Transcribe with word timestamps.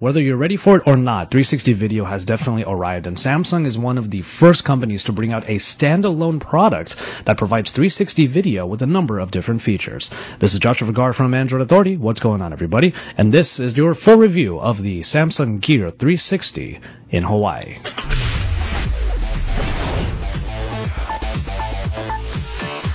Whether 0.00 0.20
you're 0.22 0.36
ready 0.36 0.56
for 0.56 0.76
it 0.76 0.86
or 0.86 0.96
not, 0.96 1.32
360 1.32 1.72
video 1.72 2.04
has 2.04 2.24
definitely 2.24 2.62
arrived, 2.64 3.08
and 3.08 3.16
Samsung 3.16 3.66
is 3.66 3.76
one 3.76 3.98
of 3.98 4.12
the 4.12 4.22
first 4.22 4.64
companies 4.64 5.02
to 5.02 5.12
bring 5.12 5.32
out 5.32 5.42
a 5.48 5.56
standalone 5.56 6.38
product 6.38 6.94
that 7.24 7.36
provides 7.36 7.72
360 7.72 8.26
video 8.26 8.64
with 8.64 8.80
a 8.80 8.86
number 8.86 9.18
of 9.18 9.32
different 9.32 9.60
features. 9.60 10.08
This 10.38 10.54
is 10.54 10.60
Joshua 10.60 10.86
Vergara 10.86 11.12
from 11.12 11.34
Android 11.34 11.62
Authority. 11.62 11.96
What's 11.96 12.20
going 12.20 12.42
on, 12.42 12.52
everybody? 12.52 12.94
And 13.16 13.32
this 13.32 13.58
is 13.58 13.76
your 13.76 13.92
full 13.92 14.18
review 14.18 14.60
of 14.60 14.82
the 14.82 15.00
Samsung 15.00 15.60
Gear 15.60 15.90
360 15.90 16.78
in 17.10 17.24
Hawaii. 17.24 17.78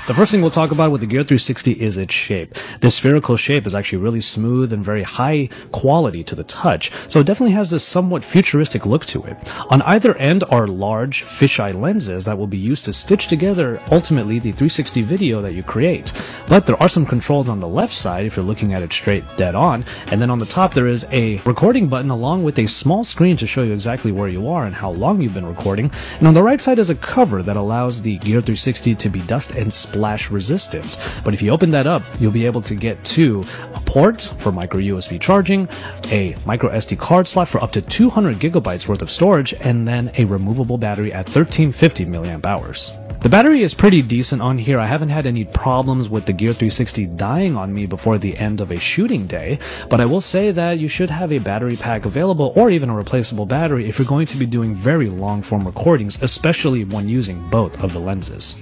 The 0.06 0.14
first 0.14 0.34
thing 0.34 0.42
we'll 0.42 0.52
talk 0.52 0.72
about 0.72 0.92
with 0.92 1.00
the 1.00 1.08
Gear 1.08 1.24
360 1.24 1.82
is 1.82 1.98
its 1.98 2.14
shape. 2.14 2.56
This 2.82 2.96
spherical 2.96 3.38
shape 3.38 3.66
is 3.66 3.74
actually 3.74 4.00
really 4.00 4.20
smooth 4.20 4.74
and 4.74 4.84
very 4.84 5.02
high 5.02 5.48
quality 5.72 6.26
to 6.26 6.36
the 6.36 6.44
touch, 6.44 6.92
so 7.08 7.22
it 7.22 7.26
definitely 7.26 7.54
has 7.54 7.70
this 7.70 7.86
somewhat 7.86 8.22
futuristic 8.22 8.86
look 8.86 9.06
to 9.06 9.24
it. 9.24 9.38
On 9.70 9.82
either 9.84 10.14
end 10.18 10.44
are 10.50 10.68
large 10.68 11.24
fisheye 11.24 11.74
lenses 11.74 12.26
that 12.26 12.38
will 12.38 12.48
be 12.48 12.58
used 12.58 12.84
to 12.84 12.92
stitch 12.92 13.28
together 13.28 13.80
ultimately 13.92 14.40
the 14.40 14.52
360 14.52 15.04
video 15.04 15.42
that 15.42 15.54
you 15.54 15.64
create. 15.64 16.12
But 16.50 16.66
there 16.66 16.82
are 16.84 16.90
some 16.90 17.06
controls 17.06 17.48
on 17.48 17.62
the 17.62 17.68
left 17.70 17.94
side 17.94 18.26
if 18.26 18.36
you're 18.36 18.44
looking 18.44 18.74
at 18.74 18.82
it 18.82 18.92
straight 18.92 19.24
dead 19.38 19.56
on, 19.56 19.86
and 20.08 20.22
then 20.22 20.30
on 20.30 20.40
the 20.40 20.46
top 20.46 20.74
there 20.74 20.88
is 20.88 21.08
a 21.14 21.38
recording 21.46 21.88
button 21.88 22.10
along 22.10 22.44
with 22.44 22.60
a 22.60 22.68
small 22.68 23.06
screen 23.06 23.38
to 23.38 23.48
show 23.48 23.64
you 23.64 23.72
exactly 23.72 24.12
where 24.12 24.28
you 24.28 24.50
are 24.50 24.66
and 24.66 24.76
how 24.76 24.92
long 24.92 25.22
you've 25.22 25.34
been 25.34 25.46
recording, 25.46 25.90
and 26.20 26.28
on 26.28 26.34
the 26.34 26.44
right 26.44 26.62
side 26.62 26.78
is 26.78 26.90
a 26.90 26.96
cover 26.96 27.42
that 27.42 27.56
allows 27.56 28.02
the 28.02 28.18
Gear 28.18 28.42
360 28.42 28.96
to 28.96 29.10
be 29.10 29.22
dust 29.22 29.52
and 29.52 29.72
splash 29.94 30.32
resistant. 30.32 30.98
But 31.24 31.36
if 31.36 31.42
you 31.44 31.52
open 31.52 31.70
that 31.72 31.86
up, 31.86 32.02
you'll 32.20 32.32
be 32.32 32.48
able 32.48 32.64
to 32.64 32.74
get 32.74 33.04
to 33.16 33.46
a 33.76 33.80
port 33.82 34.34
for 34.40 34.52
micro 34.52 34.80
USB 34.80 35.22
charging, 35.22 35.70
a 36.06 36.36
micro 36.48 36.72
SD 36.72 36.98
card 36.98 37.28
slot 37.28 37.48
for 37.48 37.62
up 37.64 37.72
to 37.74 37.82
200 37.82 38.38
gigabytes 38.38 38.88
worth 38.88 39.04
of 39.04 39.12
storage, 39.12 39.54
and 39.54 39.88
then 39.88 40.12
a 40.18 40.26
removable 40.26 40.80
battery 40.80 41.14
at 41.14 41.28
1350 41.28 42.06
milliamp 42.06 42.48
hours. 42.48 42.92
The 43.22 43.30
battery 43.30 43.62
is 43.62 43.76
pretty 43.76 44.02
decent 44.02 44.42
on 44.42 44.58
here. 44.58 44.80
I 44.80 44.88
haven't 44.88 45.10
had 45.10 45.28
any 45.28 45.46
problems 45.46 46.10
with 46.10 46.26
the 46.26 46.34
Gear 46.34 46.54
360 46.54 47.06
dying 47.06 47.56
on 47.56 47.72
me 47.74 47.86
before 47.86 48.18
the 48.18 48.36
end 48.36 48.60
of 48.60 48.72
a 48.72 48.80
shooting 48.80 49.28
day, 49.28 49.60
but 49.90 50.02
I 50.02 50.06
will 50.06 50.20
say 50.22 50.52
that 50.52 50.80
you 50.80 50.88
should 50.88 51.12
have 51.12 51.32
a 51.32 51.38
battery 51.38 51.78
pack 51.78 52.06
available 52.06 52.52
or 52.56 52.72
even 52.72 52.90
a 52.90 52.96
replaceable 52.96 53.46
battery 53.46 53.88
if 53.88 54.00
you're 54.00 54.08
going 54.08 54.28
to 54.28 54.38
be 54.38 54.48
doing 54.48 54.74
very 54.74 55.10
long 55.10 55.44
form 55.44 55.66
recordings, 55.66 56.18
especially 56.22 56.84
when 56.84 57.08
using 57.08 57.48
both 57.50 57.82
of 57.82 57.94
the 57.94 58.00
lenses. 58.00 58.58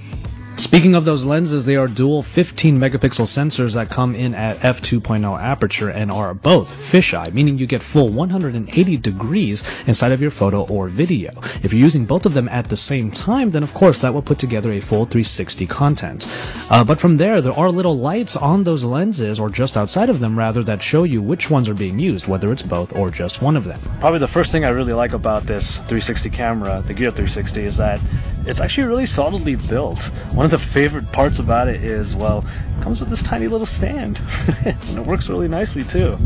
Speaking 0.61 0.93
of 0.93 1.05
those 1.05 1.25
lenses, 1.25 1.65
they 1.65 1.75
are 1.75 1.87
dual 1.87 2.21
15 2.21 2.77
megapixel 2.77 3.25
sensors 3.25 3.73
that 3.73 3.89
come 3.89 4.13
in 4.13 4.35
at 4.35 4.57
f2.0 4.59 5.41
aperture 5.41 5.89
and 5.89 6.11
are 6.11 6.35
both 6.35 6.71
fisheye, 6.71 7.33
meaning 7.33 7.57
you 7.57 7.65
get 7.65 7.81
full 7.81 8.09
180 8.09 8.97
degrees 8.97 9.63
inside 9.87 10.11
of 10.11 10.21
your 10.21 10.29
photo 10.29 10.61
or 10.67 10.87
video. 10.87 11.33
If 11.63 11.73
you're 11.73 11.81
using 11.81 12.05
both 12.05 12.27
of 12.27 12.35
them 12.35 12.47
at 12.47 12.69
the 12.69 12.75
same 12.75 13.09
time, 13.09 13.49
then 13.49 13.63
of 13.63 13.73
course 13.73 13.97
that 13.99 14.13
will 14.13 14.21
put 14.21 14.37
together 14.37 14.71
a 14.71 14.79
full 14.79 15.05
360 15.05 15.65
content. 15.65 16.27
Uh, 16.69 16.83
but 16.83 16.99
from 16.99 17.17
there, 17.17 17.41
there 17.41 17.53
are 17.53 17.71
little 17.71 17.97
lights 17.97 18.35
on 18.35 18.63
those 18.63 18.83
lenses, 18.83 19.39
or 19.39 19.49
just 19.49 19.77
outside 19.77 20.11
of 20.11 20.19
them 20.19 20.37
rather, 20.37 20.61
that 20.61 20.83
show 20.83 21.05
you 21.05 21.23
which 21.23 21.49
ones 21.49 21.69
are 21.69 21.73
being 21.73 21.97
used, 21.97 22.27
whether 22.27 22.53
it's 22.53 22.61
both 22.61 22.95
or 22.95 23.09
just 23.09 23.41
one 23.41 23.57
of 23.57 23.63
them. 23.63 23.79
Probably 23.99 24.19
the 24.19 24.27
first 24.27 24.51
thing 24.51 24.63
I 24.63 24.69
really 24.69 24.93
like 24.93 25.13
about 25.13 25.47
this 25.47 25.77
360 25.77 26.29
camera, 26.29 26.83
the 26.85 26.93
Gear 26.93 27.09
360, 27.09 27.63
is 27.63 27.77
that 27.77 27.99
it's 28.45 28.59
actually 28.59 28.87
really 28.87 29.05
solidly 29.05 29.55
built. 29.55 29.99
One 30.33 30.45
of 30.45 30.51
the 30.51 30.59
favorite 30.59 31.11
parts 31.11 31.39
about 31.39 31.67
it 31.67 31.83
is, 31.83 32.15
well, 32.15 32.45
it 32.79 32.83
comes 32.83 32.99
with 32.99 33.09
this 33.09 33.21
tiny 33.21 33.47
little 33.47 33.67
stand. 33.67 34.19
and 34.65 34.97
it 34.97 35.05
works 35.05 35.29
really 35.29 35.47
nicely 35.47 35.83
too. 35.83 36.17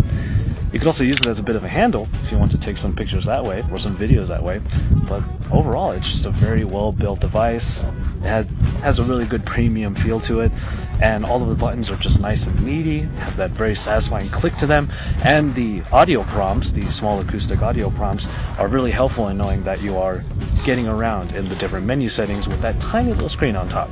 You 0.76 0.80
could 0.80 0.88
also 0.88 1.06
use 1.06 1.20
it 1.22 1.28
as 1.28 1.40
a 1.40 1.44
bit 1.44 1.56
of 1.56 1.64
a 1.64 1.70
handle 1.70 2.10
if 2.24 2.32
you 2.34 2.38
want 2.38 2.52
to 2.52 2.58
take 2.58 2.78
some 2.78 2.94
pictures 2.94 3.24
that 3.26 3.44
way 3.44 3.64
or 3.72 3.78
some 3.78 3.96
videos 3.96 4.28
that 4.28 4.44
way. 4.44 4.60
But 5.08 5.24
overall, 5.50 5.92
it's 5.92 6.12
just 6.12 6.26
a 6.26 6.32
very 6.32 6.66
well 6.66 6.92
built 6.92 7.22
device. 7.22 7.80
It 7.80 8.24
has, 8.24 8.48
has 8.82 9.00
a 9.00 9.04
really 9.04 9.26
good 9.26 9.46
premium 9.46 9.96
feel 9.96 10.20
to 10.22 10.42
it, 10.42 10.52
and 11.02 11.26
all 11.26 11.42
of 11.42 11.48
the 11.48 11.56
buttons 11.56 11.90
are 11.90 11.96
just 11.96 12.20
nice 12.20 12.46
and 12.46 12.60
meaty, 12.62 13.02
have 13.20 13.38
that 13.38 13.52
very 13.52 13.74
satisfying 13.74 14.28
click 14.30 14.56
to 14.56 14.68
them, 14.68 14.92
and 15.24 15.56
the 15.56 15.82
audio 15.94 16.24
prompts, 16.24 16.72
the 16.72 16.92
small 16.92 17.22
acoustic 17.22 17.62
audio 17.62 17.90
prompts, 17.90 18.28
are 18.58 18.68
really 18.68 18.92
helpful 18.92 19.30
in 19.30 19.38
knowing 19.38 19.64
that 19.64 19.82
you 19.82 19.98
are 19.98 20.26
getting 20.66 20.88
around 20.88 21.32
in 21.34 21.48
the 21.48 21.56
different 21.56 21.86
menu 21.86 22.10
settings 22.10 22.48
with 22.48 22.62
that 22.62 22.80
tiny 22.82 23.14
little 23.14 23.30
screen 23.30 23.56
on 23.56 23.70
top. 23.70 23.90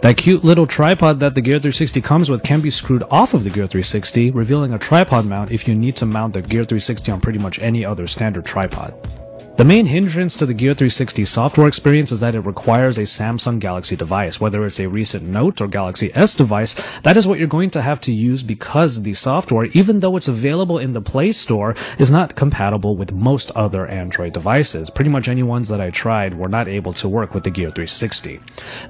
That 0.00 0.16
cute 0.16 0.42
little 0.42 0.66
tripod 0.66 1.20
that 1.20 1.36
the 1.36 1.40
Gear 1.40 1.60
360 1.60 2.00
comes 2.00 2.28
with 2.28 2.42
can 2.42 2.60
be 2.60 2.70
screwed 2.70 3.04
off 3.08 3.34
of 3.34 3.44
the 3.44 3.50
Gear 3.50 3.68
360, 3.68 4.32
revealing 4.32 4.72
a 4.72 4.78
tripod 4.78 5.26
mount 5.26 5.52
if 5.52 5.68
you 5.68 5.76
need 5.76 5.94
to 5.96 6.06
mount 6.06 6.32
the 6.32 6.42
Gear 6.42 6.64
360 6.64 7.12
on 7.12 7.20
pretty 7.20 7.38
much 7.38 7.60
any 7.60 7.84
other 7.84 8.08
standard 8.08 8.44
tripod. 8.44 8.92
The 9.54 9.66
main 9.66 9.84
hindrance 9.84 10.34
to 10.36 10.46
the 10.46 10.54
Gear 10.54 10.72
360 10.72 11.26
software 11.26 11.68
experience 11.68 12.10
is 12.10 12.20
that 12.20 12.34
it 12.34 12.40
requires 12.40 12.96
a 12.96 13.02
Samsung 13.02 13.58
Galaxy 13.58 13.96
device, 13.96 14.40
whether 14.40 14.64
it's 14.64 14.80
a 14.80 14.88
recent 14.88 15.24
Note 15.24 15.60
or 15.60 15.68
Galaxy 15.68 16.10
S 16.14 16.32
device. 16.34 16.74
That 17.02 17.18
is 17.18 17.26
what 17.26 17.38
you're 17.38 17.46
going 17.46 17.68
to 17.70 17.82
have 17.82 18.00
to 18.00 18.12
use 18.12 18.42
because 18.42 19.02
the 19.02 19.12
software, 19.12 19.66
even 19.66 20.00
though 20.00 20.16
it's 20.16 20.26
available 20.26 20.78
in 20.78 20.94
the 20.94 21.02
Play 21.02 21.32
Store, 21.32 21.76
is 21.98 22.10
not 22.10 22.34
compatible 22.34 22.96
with 22.96 23.12
most 23.12 23.50
other 23.50 23.86
Android 23.86 24.32
devices. 24.32 24.88
Pretty 24.88 25.10
much 25.10 25.28
any 25.28 25.42
ones 25.42 25.68
that 25.68 25.82
I 25.82 25.90
tried 25.90 26.32
were 26.32 26.48
not 26.48 26.66
able 26.66 26.94
to 26.94 27.08
work 27.08 27.34
with 27.34 27.44
the 27.44 27.50
Gear 27.50 27.68
360. 27.68 28.40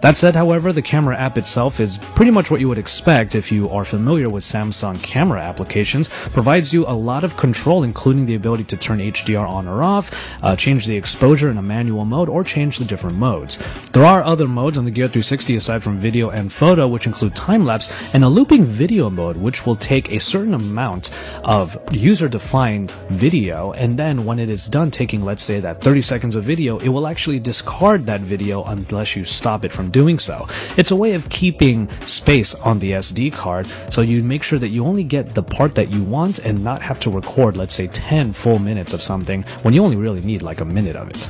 That 0.00 0.16
said, 0.16 0.36
however, 0.36 0.72
the 0.72 0.80
camera 0.80 1.16
app 1.18 1.38
itself 1.38 1.80
is 1.80 1.98
pretty 1.98 2.30
much 2.30 2.52
what 2.52 2.60
you 2.60 2.68
would 2.68 2.78
expect 2.78 3.34
if 3.34 3.50
you 3.50 3.68
are 3.70 3.84
familiar 3.84 4.30
with 4.30 4.44
Samsung 4.44 5.02
camera 5.02 5.40
applications, 5.40 6.08
provides 6.30 6.72
you 6.72 6.86
a 6.86 6.94
lot 6.94 7.24
of 7.24 7.36
control, 7.36 7.82
including 7.82 8.26
the 8.26 8.36
ability 8.36 8.64
to 8.64 8.76
turn 8.76 9.00
HDR 9.00 9.46
on 9.46 9.66
or 9.66 9.82
off, 9.82 10.12
uh, 10.40 10.51
uh, 10.52 10.56
change 10.56 10.84
the 10.84 10.96
exposure 10.96 11.50
in 11.50 11.56
a 11.56 11.62
manual 11.62 12.04
mode, 12.04 12.28
or 12.28 12.44
change 12.44 12.76
the 12.76 12.84
different 12.84 13.16
modes. 13.16 13.58
There 13.92 14.04
are 14.04 14.22
other 14.22 14.46
modes 14.46 14.76
on 14.76 14.84
the 14.84 14.90
Gear 14.90 15.08
360 15.08 15.56
aside 15.56 15.82
from 15.82 15.98
video 15.98 16.28
and 16.28 16.52
photo, 16.52 16.86
which 16.86 17.06
include 17.06 17.34
time 17.34 17.64
lapse 17.64 17.90
and 18.12 18.22
a 18.22 18.28
looping 18.28 18.66
video 18.66 19.08
mode, 19.08 19.38
which 19.38 19.64
will 19.64 19.76
take 19.76 20.10
a 20.10 20.20
certain 20.20 20.52
amount 20.52 21.10
of 21.44 21.78
user 21.90 22.28
defined 22.28 22.92
video, 23.10 23.72
and 23.72 23.98
then 23.98 24.26
when 24.26 24.38
it 24.38 24.50
is 24.50 24.68
done 24.68 24.90
taking, 24.90 25.24
let's 25.24 25.42
say, 25.42 25.58
that 25.58 25.80
30 25.80 26.02
seconds 26.02 26.36
of 26.36 26.44
video, 26.44 26.78
it 26.80 26.88
will 26.88 27.06
actually 27.06 27.40
discard 27.40 28.04
that 28.04 28.20
video 28.20 28.62
unless 28.64 29.16
you 29.16 29.24
stop 29.24 29.64
it 29.64 29.72
from 29.72 29.90
doing 29.90 30.18
so. 30.18 30.46
It's 30.76 30.90
a 30.90 30.96
way 30.96 31.14
of 31.14 31.28
keeping 31.30 31.88
space 32.02 32.54
on 32.56 32.78
the 32.78 32.92
SD 32.92 33.32
card, 33.32 33.66
so 33.88 34.02
you 34.02 34.22
make 34.22 34.42
sure 34.42 34.58
that 34.58 34.68
you 34.68 34.84
only 34.84 35.04
get 35.04 35.30
the 35.30 35.42
part 35.42 35.74
that 35.76 35.90
you 35.90 36.02
want 36.02 36.40
and 36.40 36.62
not 36.62 36.82
have 36.82 37.00
to 37.00 37.10
record, 37.10 37.56
let's 37.56 37.74
say, 37.74 37.86
10 37.86 38.34
full 38.34 38.58
minutes 38.58 38.92
of 38.92 39.00
something 39.00 39.42
when 39.62 39.72
you 39.72 39.82
only 39.82 39.96
really 39.96 40.20
need 40.20 40.41
like 40.42 40.60
a 40.60 40.64
minute 40.64 40.96
of 40.96 41.08
it. 41.08 41.28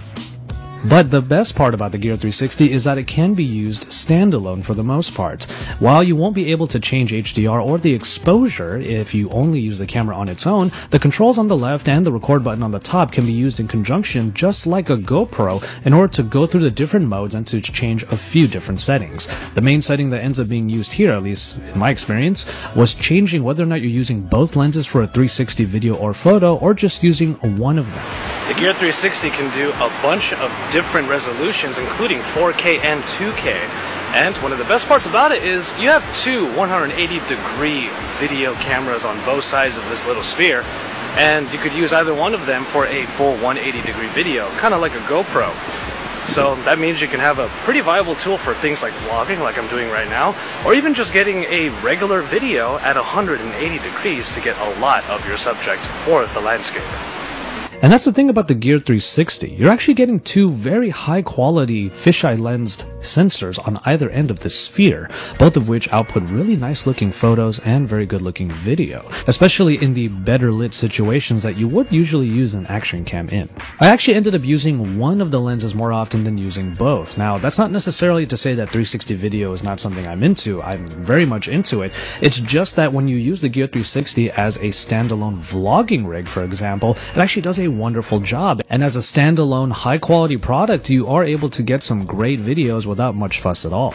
But 0.84 1.12
the 1.12 1.22
best 1.22 1.54
part 1.54 1.74
about 1.74 1.92
the 1.92 1.98
Gear 1.98 2.16
360 2.16 2.72
is 2.72 2.82
that 2.84 2.98
it 2.98 3.06
can 3.06 3.34
be 3.34 3.44
used 3.44 3.86
standalone 3.86 4.64
for 4.64 4.74
the 4.74 4.82
most 4.82 5.14
part. 5.14 5.44
While 5.78 6.02
you 6.02 6.16
won't 6.16 6.34
be 6.34 6.50
able 6.50 6.66
to 6.66 6.80
change 6.80 7.12
HDR 7.12 7.64
or 7.64 7.78
the 7.78 7.94
exposure 7.94 8.78
if 8.78 9.14
you 9.14 9.30
only 9.30 9.60
use 9.60 9.78
the 9.78 9.86
camera 9.86 10.16
on 10.16 10.28
its 10.28 10.44
own, 10.44 10.72
the 10.90 10.98
controls 10.98 11.38
on 11.38 11.46
the 11.46 11.56
left 11.56 11.86
and 11.86 12.04
the 12.04 12.10
record 12.10 12.42
button 12.42 12.64
on 12.64 12.72
the 12.72 12.80
top 12.80 13.12
can 13.12 13.24
be 13.24 13.32
used 13.32 13.60
in 13.60 13.68
conjunction 13.68 14.34
just 14.34 14.66
like 14.66 14.90
a 14.90 14.96
GoPro 14.96 15.64
in 15.84 15.92
order 15.92 16.12
to 16.14 16.24
go 16.24 16.48
through 16.48 16.62
the 16.62 16.70
different 16.70 17.06
modes 17.06 17.36
and 17.36 17.46
to 17.46 17.60
change 17.60 18.02
a 18.04 18.16
few 18.16 18.48
different 18.48 18.80
settings. 18.80 19.28
The 19.54 19.60
main 19.60 19.82
setting 19.82 20.10
that 20.10 20.24
ends 20.24 20.40
up 20.40 20.48
being 20.48 20.68
used 20.68 20.90
here, 20.90 21.12
at 21.12 21.22
least 21.22 21.58
in 21.58 21.78
my 21.78 21.90
experience, 21.90 22.44
was 22.74 22.92
changing 22.92 23.44
whether 23.44 23.62
or 23.62 23.66
not 23.66 23.82
you're 23.82 23.90
using 23.90 24.20
both 24.22 24.56
lenses 24.56 24.88
for 24.88 25.02
a 25.02 25.06
360 25.06 25.64
video 25.64 25.94
or 25.94 26.12
photo 26.12 26.56
or 26.56 26.74
just 26.74 27.04
using 27.04 27.34
one 27.56 27.78
of 27.78 27.88
them. 27.94 28.31
The 28.52 28.58
Gear 28.58 28.74
360 28.74 29.30
can 29.30 29.48
do 29.56 29.70
a 29.80 29.88
bunch 30.02 30.34
of 30.34 30.52
different 30.72 31.08
resolutions, 31.08 31.78
including 31.78 32.18
4K 32.18 32.84
and 32.84 33.02
2K. 33.04 33.46
And 34.12 34.36
one 34.36 34.52
of 34.52 34.58
the 34.58 34.66
best 34.66 34.86
parts 34.86 35.06
about 35.06 35.32
it 35.32 35.42
is 35.42 35.72
you 35.80 35.88
have 35.88 36.04
two 36.20 36.44
180 36.52 36.92
degree 37.20 37.88
video 38.20 38.52
cameras 38.56 39.06
on 39.06 39.16
both 39.24 39.42
sides 39.42 39.78
of 39.78 39.88
this 39.88 40.06
little 40.06 40.22
sphere, 40.22 40.64
and 41.16 41.50
you 41.50 41.58
could 41.60 41.72
use 41.72 41.94
either 41.94 42.12
one 42.12 42.34
of 42.34 42.44
them 42.44 42.64
for 42.64 42.84
a 42.84 43.06
full 43.06 43.32
180 43.36 43.80
degree 43.86 44.08
video, 44.08 44.50
kind 44.58 44.74
of 44.74 44.82
like 44.82 44.92
a 44.92 45.02
GoPro. 45.08 45.48
So 46.26 46.56
that 46.66 46.78
means 46.78 47.00
you 47.00 47.08
can 47.08 47.20
have 47.20 47.38
a 47.38 47.48
pretty 47.64 47.80
viable 47.80 48.16
tool 48.16 48.36
for 48.36 48.52
things 48.52 48.82
like 48.82 48.92
vlogging, 49.08 49.40
like 49.40 49.56
I'm 49.56 49.68
doing 49.68 49.88
right 49.88 50.10
now, 50.10 50.36
or 50.66 50.74
even 50.74 50.92
just 50.92 51.14
getting 51.14 51.44
a 51.44 51.70
regular 51.80 52.20
video 52.20 52.76
at 52.80 52.96
180 52.96 53.78
degrees 53.78 54.30
to 54.34 54.42
get 54.42 54.58
a 54.58 54.78
lot 54.78 55.08
of 55.08 55.26
your 55.26 55.38
subject 55.38 55.80
or 56.06 56.26
the 56.26 56.40
landscape. 56.40 56.84
And 57.82 57.92
that's 57.92 58.04
the 58.04 58.12
thing 58.12 58.30
about 58.30 58.46
the 58.46 58.54
Gear 58.54 58.78
360. 58.78 59.56
You're 59.58 59.68
actually 59.68 59.94
getting 59.94 60.20
two 60.20 60.52
very 60.52 60.88
high 60.88 61.20
quality 61.20 61.90
fisheye 61.90 62.38
lensed 62.38 62.86
sensors 63.00 63.58
on 63.66 63.80
either 63.86 64.08
end 64.10 64.30
of 64.30 64.38
the 64.38 64.48
sphere, 64.48 65.10
both 65.36 65.56
of 65.56 65.68
which 65.68 65.92
output 65.92 66.22
really 66.30 66.56
nice 66.56 66.86
looking 66.86 67.10
photos 67.10 67.58
and 67.58 67.88
very 67.88 68.06
good 68.06 68.22
looking 68.22 68.48
video, 68.52 69.10
especially 69.26 69.82
in 69.82 69.94
the 69.94 70.06
better 70.06 70.52
lit 70.52 70.74
situations 70.74 71.42
that 71.42 71.56
you 71.56 71.66
would 71.66 71.90
usually 71.90 72.28
use 72.28 72.54
an 72.54 72.68
action 72.68 73.04
cam 73.04 73.28
in. 73.30 73.48
I 73.80 73.88
actually 73.88 74.14
ended 74.14 74.36
up 74.36 74.44
using 74.44 74.96
one 74.96 75.20
of 75.20 75.32
the 75.32 75.40
lenses 75.40 75.74
more 75.74 75.92
often 75.92 76.22
than 76.22 76.38
using 76.38 76.74
both. 76.74 77.18
Now, 77.18 77.36
that's 77.36 77.58
not 77.58 77.72
necessarily 77.72 78.26
to 78.26 78.36
say 78.36 78.54
that 78.54 78.68
360 78.68 79.14
video 79.14 79.52
is 79.54 79.64
not 79.64 79.80
something 79.80 80.06
I'm 80.06 80.22
into. 80.22 80.62
I'm 80.62 80.86
very 80.86 81.26
much 81.26 81.48
into 81.48 81.82
it. 81.82 81.92
It's 82.20 82.38
just 82.38 82.76
that 82.76 82.92
when 82.92 83.08
you 83.08 83.16
use 83.16 83.40
the 83.40 83.48
Gear 83.48 83.66
360 83.66 84.30
as 84.30 84.54
a 84.58 84.68
standalone 84.68 85.40
vlogging 85.40 86.06
rig, 86.06 86.28
for 86.28 86.44
example, 86.44 86.96
it 87.16 87.18
actually 87.18 87.42
does 87.42 87.58
a 87.58 87.71
wonderful 87.78 88.20
job. 88.20 88.62
And 88.68 88.82
as 88.82 88.96
a 88.96 89.00
standalone 89.00 89.72
high 89.72 89.98
quality 89.98 90.36
product, 90.36 90.90
you 90.90 91.06
are 91.08 91.24
able 91.24 91.50
to 91.50 91.62
get 91.62 91.82
some 91.82 92.04
great 92.06 92.40
videos 92.40 92.86
without 92.86 93.14
much 93.14 93.40
fuss 93.40 93.66
at 93.66 93.72
all. 93.72 93.94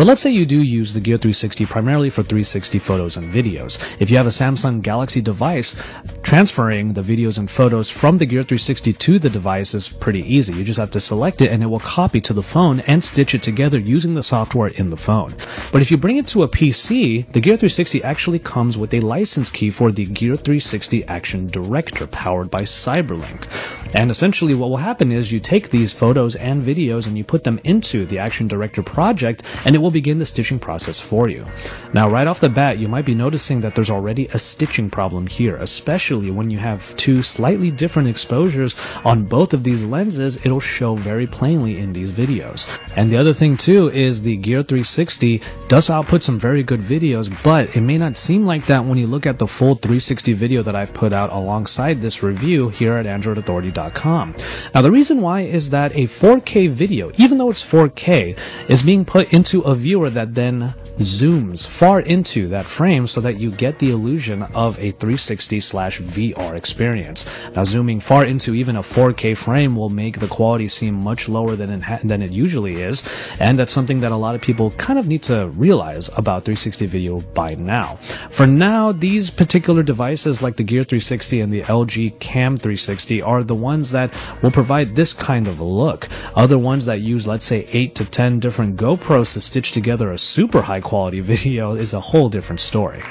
But 0.00 0.06
let's 0.06 0.22
say 0.22 0.30
you 0.30 0.46
do 0.46 0.62
use 0.62 0.94
the 0.94 1.00
Gear 1.00 1.18
360 1.18 1.66
primarily 1.66 2.08
for 2.08 2.22
360 2.22 2.78
photos 2.78 3.18
and 3.18 3.30
videos. 3.30 3.78
If 4.00 4.10
you 4.10 4.16
have 4.16 4.24
a 4.24 4.30
Samsung 4.30 4.80
Galaxy 4.80 5.20
device, 5.20 5.76
transferring 6.22 6.94
the 6.94 7.02
videos 7.02 7.38
and 7.38 7.50
photos 7.50 7.90
from 7.90 8.16
the 8.16 8.24
Gear 8.24 8.42
360 8.42 8.94
to 8.94 9.18
the 9.18 9.28
device 9.28 9.74
is 9.74 9.90
pretty 9.90 10.22
easy. 10.22 10.54
You 10.54 10.64
just 10.64 10.78
have 10.78 10.90
to 10.92 11.00
select 11.00 11.42
it 11.42 11.52
and 11.52 11.62
it 11.62 11.66
will 11.66 11.80
copy 11.80 12.18
to 12.22 12.32
the 12.32 12.42
phone 12.42 12.80
and 12.80 13.04
stitch 13.04 13.34
it 13.34 13.42
together 13.42 13.78
using 13.78 14.14
the 14.14 14.22
software 14.22 14.68
in 14.68 14.88
the 14.88 14.96
phone. 14.96 15.34
But 15.70 15.82
if 15.82 15.90
you 15.90 15.98
bring 15.98 16.16
it 16.16 16.26
to 16.28 16.44
a 16.44 16.48
PC, 16.48 17.30
the 17.32 17.40
Gear 17.40 17.58
360 17.58 18.02
actually 18.02 18.38
comes 18.38 18.78
with 18.78 18.94
a 18.94 19.00
license 19.00 19.50
key 19.50 19.68
for 19.68 19.92
the 19.92 20.06
Gear 20.06 20.36
360 20.38 21.04
Action 21.08 21.46
Director 21.48 22.06
powered 22.06 22.50
by 22.50 22.62
Cyberlink. 22.62 23.46
And 23.92 24.10
essentially 24.10 24.54
what 24.54 24.70
will 24.70 24.76
happen 24.76 25.10
is 25.10 25.32
you 25.32 25.40
take 25.40 25.70
these 25.70 25.92
photos 25.92 26.36
and 26.36 26.64
videos 26.64 27.08
and 27.08 27.18
you 27.18 27.24
put 27.24 27.42
them 27.42 27.60
into 27.64 28.06
the 28.06 28.18
Action 28.20 28.46
Director 28.46 28.82
project 28.82 29.42
and 29.64 29.74
it 29.74 29.78
will 29.78 29.89
begin 29.90 30.18
the 30.18 30.26
stitching 30.26 30.58
process 30.58 31.00
for 31.00 31.28
you. 31.28 31.46
Now 31.92 32.08
right 32.08 32.26
off 32.26 32.40
the 32.40 32.48
bat, 32.48 32.78
you 32.78 32.88
might 32.88 33.04
be 33.04 33.14
noticing 33.14 33.60
that 33.60 33.74
there's 33.74 33.90
already 33.90 34.26
a 34.28 34.38
stitching 34.38 34.90
problem 34.90 35.26
here, 35.26 35.56
especially 35.56 36.30
when 36.30 36.50
you 36.50 36.58
have 36.58 36.94
two 36.96 37.22
slightly 37.22 37.70
different 37.70 38.08
exposures 38.08 38.76
on 39.04 39.24
both 39.24 39.54
of 39.54 39.64
these 39.64 39.84
lenses, 39.84 40.36
it'll 40.44 40.60
show 40.60 40.94
very 40.94 41.26
plainly 41.26 41.78
in 41.78 41.92
these 41.92 42.12
videos. 42.12 42.68
And 42.96 43.10
the 43.10 43.16
other 43.16 43.32
thing 43.32 43.56
too 43.56 43.90
is 43.90 44.22
the 44.22 44.36
Gear 44.36 44.62
360 44.62 45.42
does 45.68 45.90
output 45.90 46.22
some 46.22 46.38
very 46.38 46.62
good 46.62 46.80
videos, 46.80 47.30
but 47.42 47.74
it 47.76 47.80
may 47.80 47.98
not 47.98 48.16
seem 48.16 48.44
like 48.44 48.66
that 48.66 48.84
when 48.84 48.98
you 48.98 49.06
look 49.06 49.26
at 49.26 49.38
the 49.38 49.46
full 49.46 49.74
360 49.74 50.32
video 50.34 50.62
that 50.62 50.76
I've 50.76 50.94
put 50.94 51.12
out 51.12 51.32
alongside 51.32 52.00
this 52.00 52.22
review 52.22 52.68
here 52.68 52.94
at 52.94 53.06
AndroidAuthority.com. 53.06 54.34
Now 54.74 54.82
the 54.82 54.90
reason 54.90 55.20
why 55.20 55.42
is 55.42 55.70
that 55.70 55.92
a 55.92 56.04
4K 56.04 56.70
video, 56.70 57.12
even 57.16 57.38
though 57.38 57.50
it's 57.50 57.64
4K, 57.64 58.36
is 58.68 58.82
being 58.82 59.04
put 59.04 59.32
into 59.32 59.62
a 59.62 59.74
viewer 59.80 60.10
that 60.10 60.34
then 60.34 60.74
zooms 60.98 61.66
far 61.66 62.00
into 62.00 62.46
that 62.48 62.66
frame 62.66 63.06
so 63.06 63.20
that 63.20 63.40
you 63.40 63.50
get 63.50 63.78
the 63.78 63.90
illusion 63.90 64.42
of 64.54 64.78
a 64.78 64.92
360 64.92 65.60
slash 65.60 66.00
VR 66.00 66.54
experience. 66.54 67.26
Now 67.56 67.64
zooming 67.64 68.00
far 68.00 68.24
into 68.24 68.54
even 68.54 68.76
a 68.76 68.82
4K 68.82 69.36
frame 69.36 69.74
will 69.74 69.88
make 69.88 70.20
the 70.20 70.28
quality 70.28 70.68
seem 70.68 70.94
much 70.94 71.28
lower 71.28 71.56
than 71.56 71.70
it, 71.70 71.82
ha- 71.82 72.00
than 72.04 72.22
it 72.22 72.30
usually 72.30 72.82
is, 72.82 73.02
and 73.38 73.58
that's 73.58 73.72
something 73.72 74.00
that 74.00 74.12
a 74.12 74.16
lot 74.16 74.34
of 74.34 74.40
people 74.40 74.70
kind 74.72 74.98
of 74.98 75.06
need 75.06 75.22
to 75.24 75.48
realize 75.56 76.08
about 76.16 76.44
360 76.44 76.86
video 76.86 77.20
by 77.34 77.54
now. 77.54 77.96
For 78.30 78.46
now, 78.46 78.92
these 78.92 79.30
particular 79.30 79.82
devices 79.82 80.42
like 80.42 80.56
the 80.56 80.62
Gear 80.62 80.84
360 80.84 81.40
and 81.40 81.52
the 81.52 81.62
LG 81.62 82.18
Cam 82.20 82.56
360 82.56 83.22
are 83.22 83.42
the 83.42 83.54
ones 83.54 83.90
that 83.90 84.12
will 84.42 84.50
provide 84.50 84.94
this 84.94 85.12
kind 85.12 85.48
of 85.48 85.60
look. 85.60 86.08
Other 86.36 86.58
ones 86.58 86.86
that 86.86 87.00
use, 87.00 87.26
let's 87.26 87.44
say, 87.44 87.66
8 87.72 87.94
to 87.94 88.04
10 88.04 88.40
different 88.40 88.76
GoPros 88.76 89.34
to 89.34 89.40
stitch 89.60 89.72
together 89.72 90.10
a 90.10 90.16
super 90.16 90.62
high 90.62 90.80
quality 90.80 91.20
video 91.34 91.74
is 91.74 91.92
a 91.92 92.00
whole 92.00 92.30
different 92.30 92.60
story. 92.60 93.02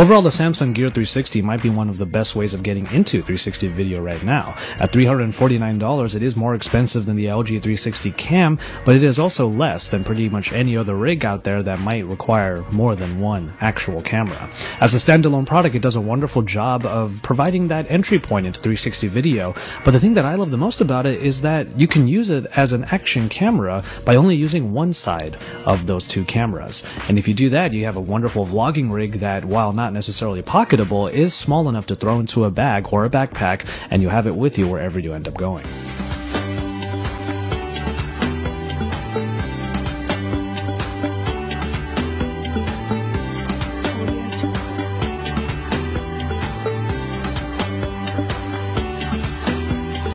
Overall, 0.00 0.22
the 0.22 0.30
Samsung 0.30 0.72
Gear 0.72 0.88
360 0.88 1.42
might 1.42 1.62
be 1.62 1.68
one 1.68 1.90
of 1.90 1.98
the 1.98 2.06
best 2.06 2.34
ways 2.34 2.54
of 2.54 2.62
getting 2.62 2.86
into 2.86 3.18
360 3.18 3.68
video 3.68 4.00
right 4.00 4.22
now. 4.24 4.54
At 4.78 4.92
$349, 4.92 6.16
it 6.16 6.22
is 6.22 6.36
more 6.36 6.54
expensive 6.54 7.04
than 7.04 7.16
the 7.16 7.26
LG 7.26 7.48
360 7.48 8.12
Cam, 8.12 8.58
but 8.86 8.96
it 8.96 9.04
is 9.04 9.18
also 9.18 9.46
less 9.46 9.88
than 9.88 10.02
pretty 10.02 10.30
much 10.30 10.54
any 10.54 10.74
other 10.74 10.94
rig 10.96 11.26
out 11.26 11.44
there 11.44 11.62
that 11.64 11.80
might 11.80 12.06
require 12.06 12.64
more 12.70 12.96
than 12.96 13.20
one 13.20 13.52
actual 13.60 14.00
camera. 14.00 14.48
As 14.80 14.94
a 14.94 14.96
standalone 14.96 15.44
product, 15.44 15.74
it 15.74 15.82
does 15.82 15.96
a 15.96 16.00
wonderful 16.00 16.40
job 16.40 16.86
of 16.86 17.20
providing 17.22 17.68
that 17.68 17.84
entry 17.90 18.18
point 18.18 18.46
into 18.46 18.58
360 18.58 19.06
video, 19.08 19.54
but 19.84 19.90
the 19.90 20.00
thing 20.00 20.14
that 20.14 20.24
I 20.24 20.34
love 20.36 20.50
the 20.50 20.56
most 20.56 20.80
about 20.80 21.04
it 21.04 21.20
is 21.20 21.42
that 21.42 21.78
you 21.78 21.86
can 21.86 22.08
use 22.08 22.30
it 22.30 22.46
as 22.56 22.72
an 22.72 22.84
action 22.84 23.28
camera 23.28 23.84
by 24.06 24.16
only 24.16 24.34
using 24.34 24.72
one 24.72 24.94
side 24.94 25.36
of 25.66 25.86
those 25.86 26.08
two 26.08 26.24
cameras. 26.24 26.84
And 27.10 27.18
if 27.18 27.28
you 27.28 27.34
do 27.34 27.50
that, 27.50 27.74
you 27.74 27.84
have 27.84 27.96
a 27.96 28.00
wonderful 28.00 28.46
vlogging 28.46 28.90
rig 28.90 29.20
that, 29.20 29.44
while 29.44 29.74
not 29.90 29.94
necessarily 29.94 30.40
pocketable, 30.40 31.10
is 31.10 31.34
small 31.34 31.68
enough 31.68 31.86
to 31.86 31.96
throw 31.96 32.20
into 32.20 32.44
a 32.44 32.50
bag 32.50 32.86
or 32.92 33.04
a 33.04 33.10
backpack, 33.10 33.66
and 33.90 34.02
you 34.02 34.08
have 34.08 34.28
it 34.28 34.36
with 34.36 34.56
you 34.56 34.68
wherever 34.68 35.00
you 35.00 35.12
end 35.12 35.26
up 35.26 35.34
going. 35.34 35.64